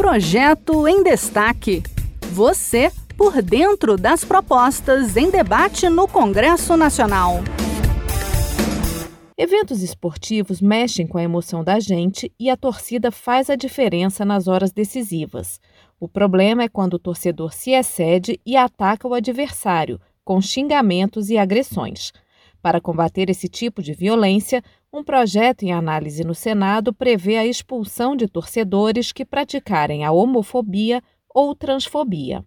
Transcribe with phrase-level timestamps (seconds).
[0.00, 1.82] Projeto em Destaque.
[2.32, 7.40] Você por dentro das propostas em debate no Congresso Nacional.
[9.36, 14.48] Eventos esportivos mexem com a emoção da gente e a torcida faz a diferença nas
[14.48, 15.60] horas decisivas.
[16.00, 21.36] O problema é quando o torcedor se excede e ataca o adversário, com xingamentos e
[21.36, 22.10] agressões.
[22.62, 28.14] Para combater esse tipo de violência, um projeto em análise no Senado prevê a expulsão
[28.14, 31.02] de torcedores que praticarem a homofobia
[31.32, 32.44] ou transfobia.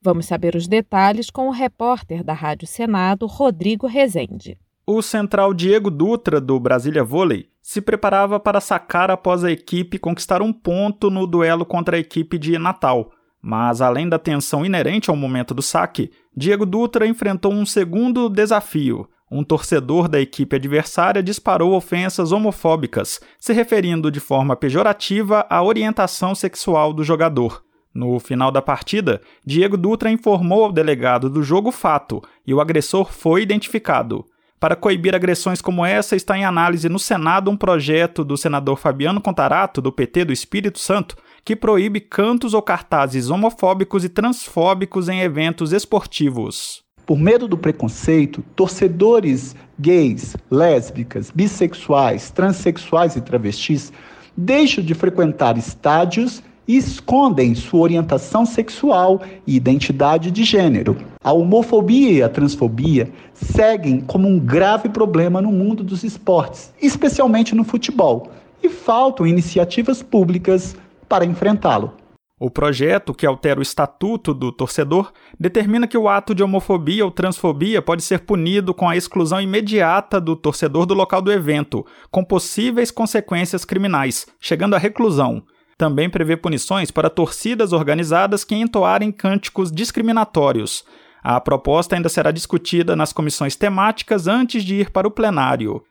[0.00, 4.56] Vamos saber os detalhes com o repórter da Rádio Senado, Rodrigo Rezende.
[4.86, 10.42] O central Diego Dutra, do Brasília Vôlei, se preparava para sacar após a equipe conquistar
[10.42, 13.10] um ponto no duelo contra a equipe de Natal.
[13.42, 19.08] Mas, além da tensão inerente ao momento do saque, Diego Dutra enfrentou um segundo desafio.
[19.30, 26.32] Um torcedor da equipe adversária disparou ofensas homofóbicas, se referindo de forma pejorativa à orientação
[26.32, 27.64] sexual do jogador.
[27.92, 33.10] No final da partida, Diego Dutra informou ao delegado do jogo fato e o agressor
[33.10, 34.24] foi identificado.
[34.60, 39.20] Para coibir agressões como essa, está em análise no Senado um projeto do senador Fabiano
[39.20, 45.20] Contarato, do PT do Espírito Santo, que proíbe cantos ou cartazes homofóbicos e transfóbicos em
[45.20, 46.85] eventos esportivos.
[47.06, 53.92] Por medo do preconceito, torcedores gays, lésbicas, bissexuais, transexuais e travestis
[54.36, 60.96] deixam de frequentar estádios e escondem sua orientação sexual e identidade de gênero.
[61.22, 67.54] A homofobia e a transfobia seguem como um grave problema no mundo dos esportes, especialmente
[67.54, 70.76] no futebol, e faltam iniciativas públicas
[71.08, 71.92] para enfrentá-lo.
[72.38, 75.10] O projeto, que altera o estatuto do torcedor,
[75.40, 80.20] determina que o ato de homofobia ou transfobia pode ser punido com a exclusão imediata
[80.20, 85.42] do torcedor do local do evento, com possíveis consequências criminais, chegando à reclusão.
[85.78, 90.84] Também prevê punições para torcidas organizadas que entoarem cânticos discriminatórios.
[91.24, 95.82] A proposta ainda será discutida nas comissões temáticas antes de ir para o plenário.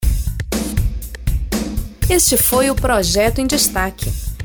[2.08, 4.35] Este foi o Projeto em Destaque.